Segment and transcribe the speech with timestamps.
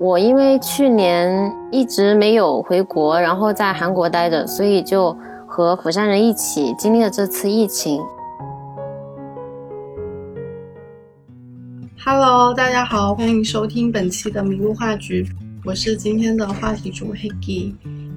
[0.00, 5.16] 我因为去年一直没有回国，然后在韩国待着，所以就
[5.46, 8.02] 和釜山人一起经历了这次疫情。
[12.04, 15.24] Hello，大家好，欢迎收听本期的麋鹿话局，
[15.64, 17.74] 我是今天的话题主 Hegi。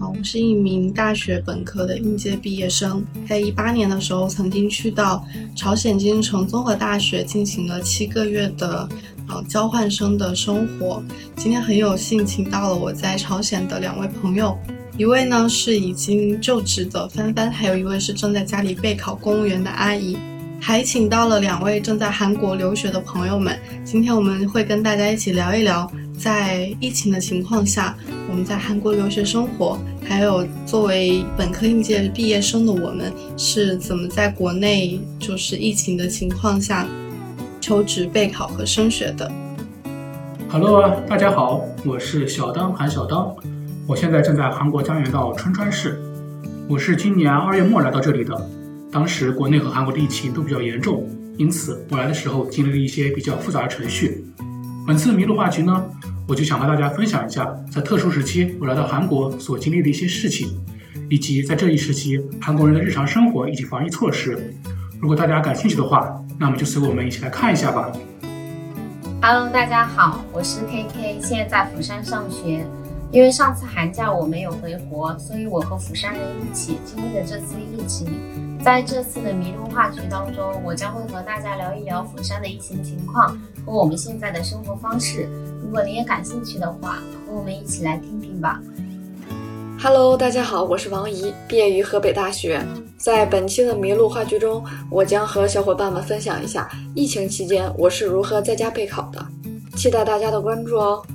[0.00, 5.22] 啊，我是一名大学本科的应届毕业生，在一八年的时候曾经去到
[5.54, 8.88] 朝鲜金城综合大学进行了七个月的
[9.28, 11.02] 呃交换生的生活。
[11.36, 14.56] 今天很有幸请到了我在朝鲜的两位朋友，
[14.96, 20.16] 一位呢是已经就职的帆帆，还有一位是正在家里备考公务员的阿姨，
[20.60, 23.58] 还请到了两位正在韩国留学的朋友们。
[23.84, 25.90] 今天我们会跟大家一起聊一聊。
[26.18, 27.96] 在疫情的情况下，
[28.28, 36.88] 我们在韩国留学生活，还有作为本科应届毕业生的我们是怎么在国内就是疫情的情况下
[37.68, 39.30] 求职、备考和升学的
[40.48, 43.36] ？Hello，大家好，我是小当韩小当，
[43.86, 46.00] 我现在正在韩国江原道春川市，
[46.66, 48.50] 我是今年二月末来到这里的，
[48.90, 54.24] 当时国内和韩国的疫情都比较严重，因此我来的时候经历了一些比较复杂的程序。
[54.86, 55.84] 本次迷路话题呢，
[56.26, 60.48] 我就想和大家分享一下，在特殊时期我来到韩国所经历的一些事情，
[61.10, 64.54] 以及在这一时期韩国人的日常生活以及防疫措施。
[65.00, 67.92] 如果大家感兴趣的话，那么就随我们一起来看一下吧。
[69.22, 72.66] Hello，大家好，我是 KK，现在在釜山上学。
[73.12, 78.08] 因为上次寒假我没有回国，所以我和釜山人一起经历了这次疫情。
[78.60, 85.28] 在这次的迷路话局当中，我将会和大家聊一聊釜山的疫情情况和我们现在的生活方式。
[85.62, 88.60] 如果你也感兴趣的话，和我们一起来听听吧。
[89.80, 92.60] Hello，大家好，我是王怡，毕业于河北大学。
[92.96, 99.24] 在本期的麋鹿话剧中，我将和小伙伴们分享一下疫情期间我是如何在家备考的，
[99.76, 101.06] 期待大家的关注哦。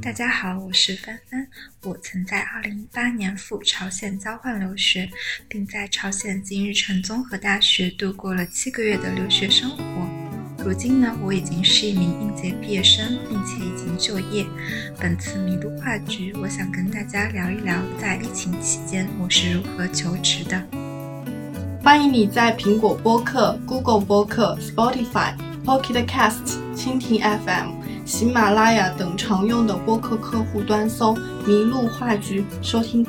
[0.00, 1.44] 大家好，我是帆帆。
[1.82, 2.46] 我曾在
[2.94, 5.10] 2018年赴朝鲜交换留学，
[5.48, 10.09] 并在朝鲜金日成综合大学度过了七个月的留学生活。
[10.62, 14.44] 如今呢，我已经是一名应届毕业生，并且已经就业。
[15.00, 20.62] 本次麋鹿话局，我想跟大家聊一聊在疫情期间我是如何求职的。
[21.82, 25.32] 欢迎你在苹果播客、Google 播客、Spotify、
[25.64, 27.80] Pocket Cast、蜻蜓 FM。
[28.04, 31.14] 喜马拉雅等常用的播客客户端搜
[31.46, 33.06] “麋鹿话局”收听。